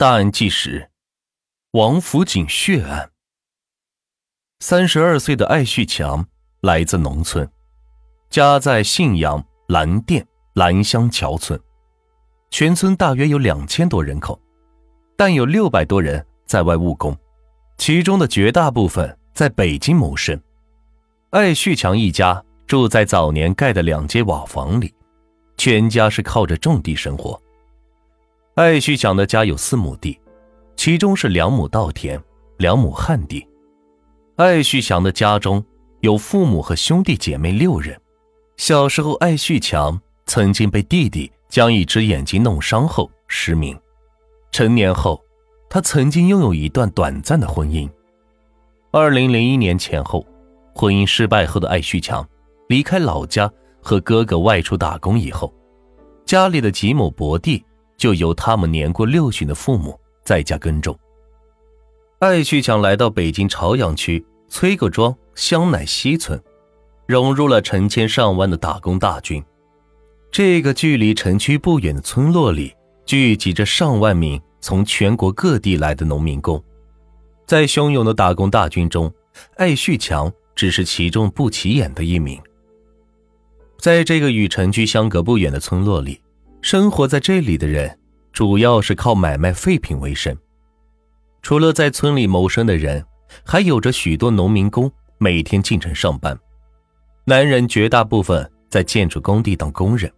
[0.00, 0.88] 大案纪实：
[1.72, 3.10] 王府井血案。
[4.60, 6.26] 三十二岁的艾旭强
[6.62, 7.46] 来自农村，
[8.30, 11.60] 家在信阳蓝店兰香桥村，
[12.50, 14.40] 全村大约有两千多人口，
[15.18, 17.14] 但有六百多人在外务工，
[17.76, 20.40] 其中的绝大部分在北京谋生。
[21.28, 24.94] 艾旭强一家住在早年盖的两间瓦房里，
[25.58, 27.38] 全家是靠着种地生活。
[28.60, 30.20] 艾旭强的家有四亩地，
[30.76, 32.22] 其中是两亩稻田，
[32.58, 33.48] 两亩旱地。
[34.36, 35.64] 艾旭强的家中
[36.00, 37.98] 有父母和兄弟姐妹六人。
[38.58, 43.74] 小时候，艾旭强曾经被弟弟将一只眼睛弄伤后失明。
[44.52, 45.18] 成年后，
[45.70, 47.88] 他曾经拥有一段短暂的婚姻。
[48.90, 50.22] 二零零一年前后，
[50.74, 52.28] 婚姻失败后的艾旭强
[52.68, 55.50] 离开老家，和哥哥外出打工以后，
[56.26, 57.64] 家里的几亩薄地。
[58.00, 60.98] 就由他们年过六旬的父母在家耕种。
[62.20, 66.42] 艾旭强来到北京朝阳区崔各庄香乃西村，
[67.06, 69.44] 融入了成千上万的打工大军。
[70.32, 72.74] 这个距离城区不远的村落里，
[73.04, 76.62] 聚集着上万名从全国各地来的农民工。
[77.46, 79.12] 在汹涌的打工大军中，
[79.56, 82.40] 艾旭强只是其中不起眼的一名。
[83.78, 86.18] 在这个与城区相隔不远的村落里。
[86.62, 87.98] 生活在这里的人，
[88.40, 90.34] 主要是靠买卖废品为生。
[91.42, 93.04] 除了在村里谋生的人，
[93.44, 96.34] 还有着许多农民工每天进城上班。
[97.26, 100.10] 男人绝大部分在建筑工地当工人，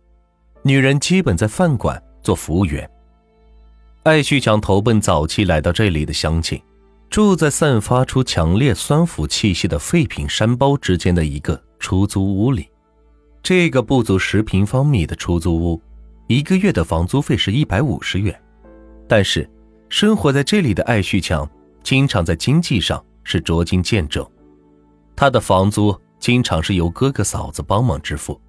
[0.63, 2.89] 女人基本在饭馆做服务员。
[4.05, 6.63] 艾旭强投奔早期来到这里的乡亲，
[7.11, 12.69] 住在散发出强烈酸腐气息的废品山包之间的一个出租屋里。
[13.43, 15.83] 这个不足十平方米的出租屋。
[16.33, 18.35] 一个月的房租费是一百五十元，
[19.07, 19.47] 但是
[19.91, 21.47] 生活在这里的艾旭强
[21.83, 24.33] 经常在经济上是捉襟见肘，
[25.15, 28.41] 他的房租经常是由哥哥嫂子帮忙支付。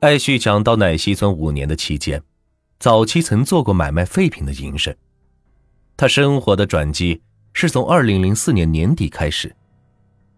[0.00, 2.22] 艾旭强到奶西村五年的期间，
[2.78, 4.94] 早期曾做过买卖废品的营生。
[5.96, 7.18] 他生活的转机
[7.54, 9.56] 是从二零零四年年底开始，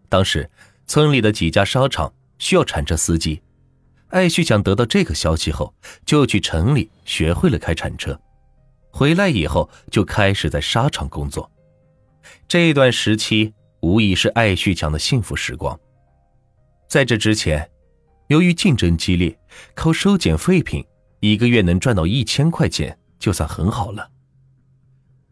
[0.08, 0.48] 当时
[0.86, 3.42] 村里的几家沙场需要铲车司机。
[4.10, 5.72] 艾旭强得到这个消息后，
[6.04, 8.18] 就去城里学会了开铲车。
[8.90, 11.48] 回来以后，就开始在沙场工作。
[12.48, 15.78] 这段时期无疑是艾旭强的幸福时光。
[16.88, 17.70] 在这之前，
[18.26, 19.38] 由于竞争激烈，
[19.74, 20.84] 靠收捡废品，
[21.20, 24.10] 一个月能赚到一千块钱就算很好了。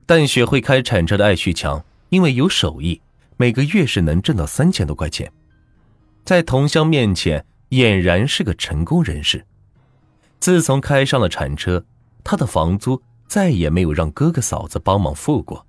[0.07, 3.03] 但学会开铲车的艾旭强，因为有手艺，
[3.37, 5.31] 每个月是能挣到三千多块钱，
[6.25, 7.45] 在同乡面前。
[7.71, 9.45] 俨然是个成功人士。
[10.41, 11.85] 自从开上了铲车，
[12.23, 15.67] 他的房租再也没有让哥哥嫂子帮忙付过。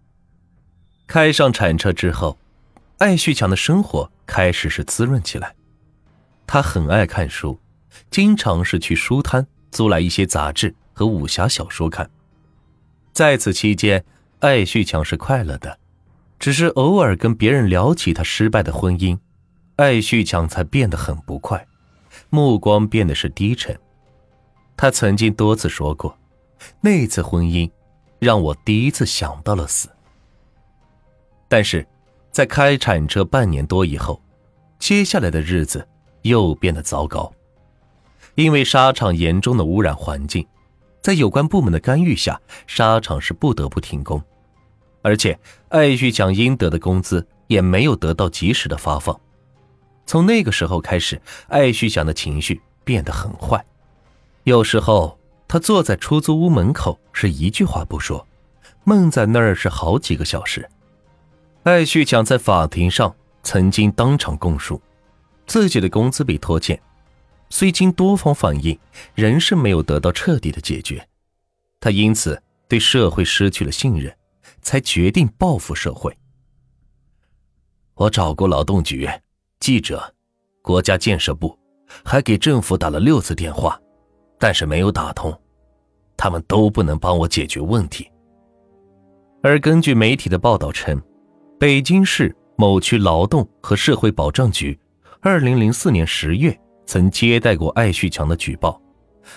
[1.08, 2.38] 开上铲车之后，
[3.00, 5.56] 艾旭强的生活开始是滋润起来。
[6.46, 7.60] 他很爱看书，
[8.12, 12.10] 经常是去书摊租来一些杂志和武侠小说看。
[13.12, 14.06] 在此期间，
[14.40, 15.80] 艾旭强是快乐的，
[16.38, 19.18] 只是偶尔跟别人聊起他失败的婚姻，
[19.78, 21.68] 艾旭强才变得很不快。
[22.30, 23.78] 目光变得是低沉。
[24.78, 26.18] 他曾经多次说过，
[26.82, 27.70] 那次婚姻
[28.20, 29.90] 让我第一次想到了死。
[31.48, 31.86] 但是，
[32.32, 34.22] 在开铲车半年多以后，
[34.78, 35.86] 接下来的日子
[36.22, 37.32] 又变得糟糕。
[38.36, 40.48] 因为沙场严重的污染环境，
[41.02, 44.22] 在有关部门的干预下，沙场是不得不停工，
[45.02, 45.38] 而且
[45.70, 49.20] 艾旭强应得的工资也没有得到及时的发放。
[50.10, 53.64] 从那个时候开始，艾旭强的情绪变得很坏。
[54.44, 58.28] 有时候，他坐在出租屋门口，是一句话不说，
[58.86, 60.68] 闷在那儿是好几个小时。
[61.62, 64.82] 艾旭强在法庭上曾经当场供述，
[65.46, 66.82] 自己的工资被拖欠，
[67.52, 68.80] 虽经多方反映，
[69.14, 71.08] 仍是没有得到彻底的解决。
[71.80, 74.12] 他因此对社会失去了信任，
[74.64, 76.18] 才决定报复社会。
[77.94, 79.08] 我找过劳动局。
[79.60, 80.02] 记者，
[80.62, 81.58] 国家建设部，
[82.06, 83.80] 还给政府打了六次电话，
[84.40, 85.38] 但是没有打通，
[86.16, 88.10] 他们都不能帮我解决问题。
[89.44, 91.00] 而根据媒体的报道称，
[91.60, 94.80] 北京市某区劳动和社会保障局，
[95.20, 98.82] 二零零四年十月曾接待过艾旭强的举报，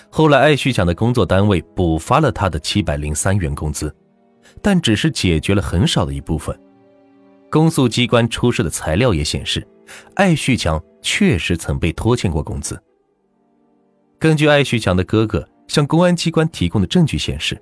[0.09, 3.93] 后来艾旭强的工作单位补发了他的七百零三元工资，
[4.61, 6.57] 但只是解决了很少的一部分。
[7.51, 9.67] 公诉机关出示的材料也显示。
[10.15, 12.81] 艾旭强确实曾被拖欠过工资。
[14.19, 17.61] 根据艾旭强的哥哥向公安机关提供的证据显示，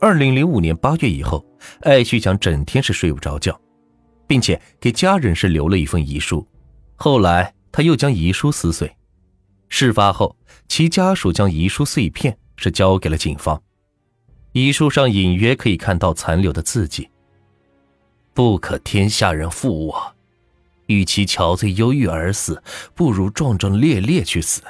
[0.00, 1.44] 二零零五年八月以后，
[1.80, 3.60] 艾旭强整天是睡不着觉，
[4.26, 6.46] 并且给家人是留了一份遗书。
[6.96, 8.90] 后来他又将遗书撕碎。
[9.68, 10.36] 事发后，
[10.68, 13.60] 其家属将遗书碎片是交给了警方。
[14.52, 17.08] 遗书上隐约可以看到残留的字迹
[18.34, 20.14] ：“不可天下人负我，
[20.90, 22.62] 与其憔悴忧郁而死，
[22.94, 24.60] 不如壮壮烈烈去死。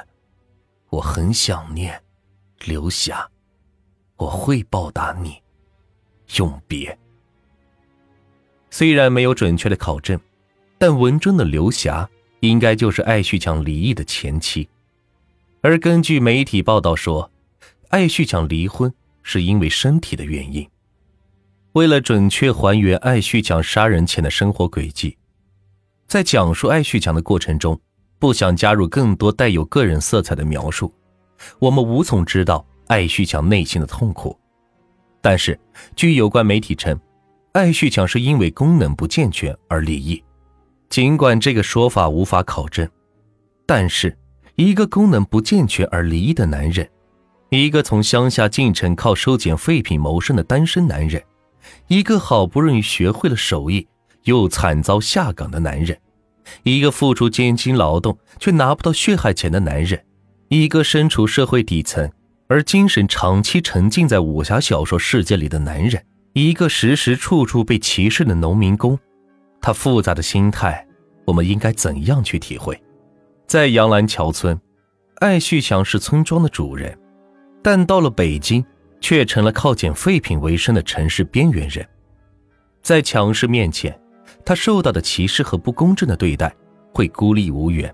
[0.89, 2.01] 我很想念
[2.65, 3.27] 刘霞。”
[4.17, 5.41] 我会报答你，
[6.37, 6.95] 永别。
[8.69, 10.19] 虽然没有准确的考证，
[10.77, 12.07] 但文中的刘霞
[12.41, 14.69] 应该就是艾旭强离异的前妻。
[15.61, 17.31] 而根据媒体报道说，
[17.89, 20.69] 艾旭强离婚是因为身体的原因。
[21.71, 25.17] 为了准确还原艾旭强杀人前的生活轨迹，
[26.11, 27.79] 在讲述艾旭强的过程中，
[28.19, 30.93] 不想加入更多带有个人色彩的描述，
[31.57, 32.67] 我们无从知道。
[32.87, 34.37] 艾旭强内心的痛苦，
[35.21, 35.57] 但是
[35.95, 36.99] 据有关媒体称，
[37.53, 40.21] 艾旭强是因为功能不健全而离异。
[40.89, 42.85] 尽管这个说法无法考证，
[43.65, 44.13] 但是
[44.55, 46.85] 一个功能不健全而离异的男人，
[47.51, 51.23] 一个从乡下进城靠收捡废品谋生的单身男人，
[51.87, 53.87] 一个好不容易学会了手艺
[54.23, 55.97] 又惨遭下岗的男人，
[56.63, 60.03] 一个付出艰辛劳动却拿不到血汗钱的男人，
[60.49, 62.11] 一个身处社会底层。
[62.47, 66.03] 而精神长期沉浸在武侠小说世界里的男人，
[66.33, 68.99] 一个时时处处被歧视的农民工，
[69.61, 70.85] 他复杂的心态，
[71.23, 72.77] 我们应该怎样去体会？
[73.47, 74.59] 在杨兰桥村，
[75.19, 76.99] 艾旭强是村庄的主人，
[77.63, 78.65] 但到了北京，
[78.99, 81.87] 却成了靠捡废品为生的城市边缘人。
[82.81, 83.97] 在强势面前，
[84.45, 86.53] 他受到的歧视和不公正的对待，
[86.93, 87.93] 会孤立无援。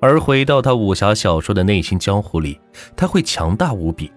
[0.00, 2.60] 而回到他武侠小说的内心江湖里，
[2.96, 4.10] 他会强大无比。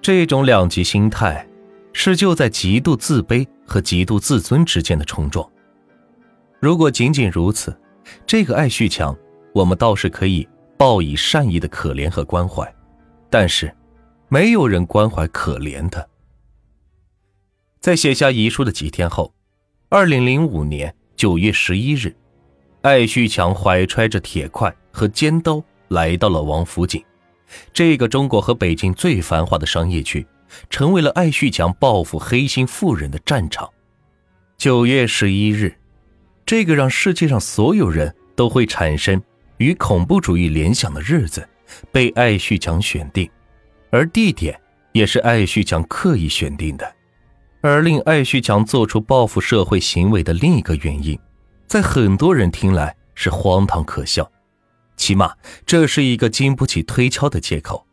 [0.00, 1.46] 这种两极心态，
[1.92, 5.48] 是就在极度自卑和极度自尊之间的冲撞。
[6.60, 7.76] 如果仅仅如此，
[8.26, 9.16] 这个艾旭强，
[9.52, 12.72] 我们倒是可以报以善意的可怜和关怀。
[13.28, 13.74] 但是，
[14.28, 16.06] 没有人关怀可怜他。
[17.80, 19.34] 在写下遗书的几天后，
[19.94, 22.16] 二零零五年九月十一日，
[22.80, 24.74] 艾旭强怀揣着铁块。
[24.90, 27.04] 和尖刀来到了王府井，
[27.74, 30.26] 这个中国和北京最繁华的商业区，
[30.70, 33.68] 成为了艾旭强报复黑心富人的战场。
[34.56, 35.76] 九月十一日，
[36.46, 39.22] 这个让世界上所有人都会产生
[39.58, 41.46] 与恐怖主义联想的日子，
[41.90, 43.30] 被艾旭强选定，
[43.90, 44.58] 而地点
[44.92, 46.94] 也是艾旭强刻意选定的。
[47.62, 51.18] 而令艾旭强做出报复社会行为的另一个原因，
[51.68, 54.30] 在很多人听来是荒唐可笑。
[54.96, 55.32] 起码
[55.64, 57.86] 这是一个经不起推敲的借口。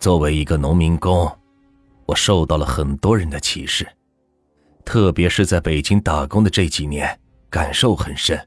[0.00, 1.30] 作为一个农民工，
[2.06, 3.86] 我受到了很多人的歧视，
[4.84, 8.38] 特别是在北京打工的这几年，感受很深。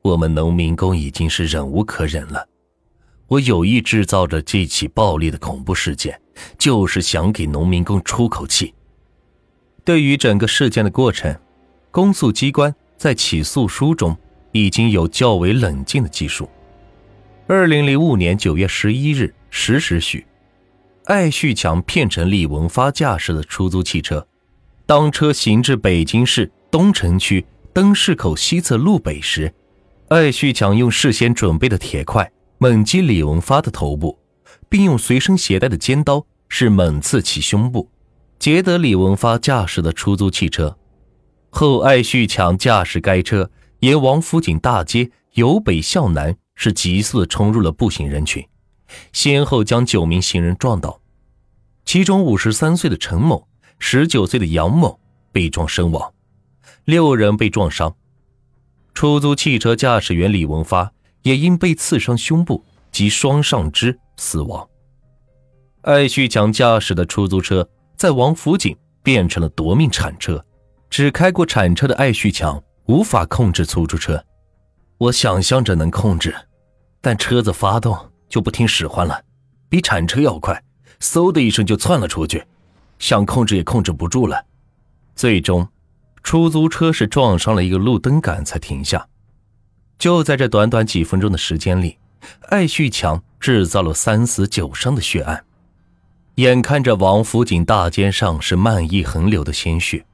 [0.00, 2.48] 我们农民工已经是忍无可忍了。
[3.28, 6.18] 我有意制造着这起暴力的恐怖事件，
[6.58, 8.74] 就是想给农民工出口气。
[9.84, 11.36] 对于整个事件的过程，
[11.90, 14.16] 公诉机关在起诉书中。
[14.52, 16.48] 已经有较为冷静的技术。
[17.46, 20.26] 二零零五年九月十一日十时许，
[21.04, 24.26] 艾旭强骗乘李文发驾驶的出租汽车，
[24.86, 29.52] 当车行至北京市东城区灯市口西侧路北时，
[30.08, 34.18] 艾旭强用事先准备的铁块猛击李文发的头部，
[34.68, 37.90] 并用随身携带的尖刀是猛刺其胸部，
[38.38, 40.76] 劫得李文发驾驶的出租汽车。
[41.50, 43.50] 后，艾旭强驾驶该车。
[43.80, 48.42] 沿王府井大街由北向南，是急速冲入了步行人群，
[49.12, 50.98] 先后将九名行人撞倒，
[51.84, 53.46] 其中五十三岁的陈某、
[53.78, 54.98] 十九岁的杨某
[55.30, 56.14] 被撞身亡，
[56.86, 57.94] 六人被撞伤。
[58.94, 60.90] 出租汽车驾驶员李文发
[61.22, 64.68] 也因被刺伤胸部及双上肢死亡。
[65.82, 70.44] 艾旭强驾驶的出租车在王府井变成了夺命铲车，
[70.90, 72.62] 只开过铲车的艾旭强。
[72.88, 74.24] 无法控制出租车，
[74.96, 76.32] 我想象着能控制，
[77.00, 79.20] 但车子发动就不听使唤了，
[79.68, 80.62] 比铲车要快，
[81.00, 82.44] 嗖的一声就窜了出去，
[83.00, 84.40] 想控制也控制不住了。
[85.16, 85.66] 最终，
[86.22, 89.08] 出租车是撞上了一个路灯杆才停下。
[89.98, 91.98] 就在这短短几分钟的时间里，
[92.48, 95.44] 艾旭强制造了三死九伤的血案。
[96.36, 100.04] 眼看着王府井大街上是漫溢横流的鲜血。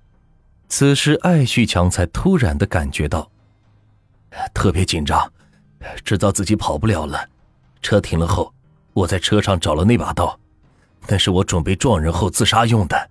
[0.69, 3.31] 此时，艾旭强才突然的感觉到
[4.54, 5.33] 特别紧张，
[6.04, 7.28] 知道自己跑不了了。
[7.83, 8.54] 车停了后，
[8.92, 10.38] 我在车上找了那把刀，
[11.09, 13.11] 那是我准备撞人后自杀用的，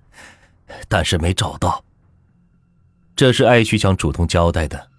[0.88, 1.84] 但是没找到。
[3.16, 4.90] 这是艾旭强主动交代的。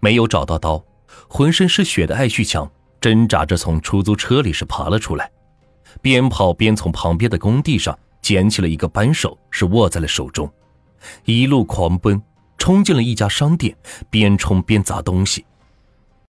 [0.00, 0.82] 没有找到刀，
[1.28, 5.30] 浑身是血的艾旭强挣扎着从出租车里是爬了出来，
[6.02, 10.50] 边跑边从旁边的工地上捡起了一个扳手，是握在了手中，
[11.24, 12.20] 一路狂奔，
[12.58, 13.74] 冲进了一家商店，
[14.10, 15.44] 边冲边砸东西，